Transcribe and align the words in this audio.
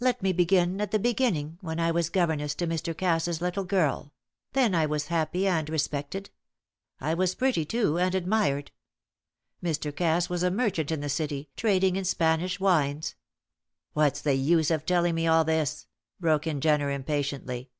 "Let 0.00 0.24
me 0.24 0.32
begin 0.32 0.80
at 0.80 0.90
the 0.90 0.98
beginning, 0.98 1.58
when 1.60 1.78
I 1.78 1.92
was 1.92 2.10
governess 2.10 2.52
to 2.56 2.66
Mr. 2.66 2.98
Cass's 2.98 3.40
little 3.40 3.62
girl; 3.62 4.12
then 4.54 4.74
I 4.74 4.86
was 4.86 5.06
happy 5.06 5.46
and 5.46 5.70
respected. 5.70 6.30
I 7.00 7.14
was 7.14 7.36
pretty, 7.36 7.64
too, 7.64 7.96
and 7.96 8.12
admired. 8.12 8.72
Mr. 9.62 9.94
Cass 9.94 10.28
was 10.28 10.42
a 10.42 10.50
merchant 10.50 10.90
in 10.90 10.98
the 11.00 11.08
city, 11.08 11.48
trading 11.54 11.94
in 11.94 12.04
Spanish 12.04 12.58
wines" 12.58 13.14
"What's 13.92 14.20
the 14.20 14.34
use 14.34 14.72
of 14.72 14.84
telling 14.84 15.14
me 15.14 15.28
all 15.28 15.44
this?" 15.44 15.86
broke 16.18 16.44
in 16.48 16.60
Jenner, 16.60 16.90
impatiently. 16.90 17.70